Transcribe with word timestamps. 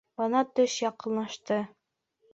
Бына 0.19 0.39
төш 0.59 0.77
яҡынлашты. 0.85 1.61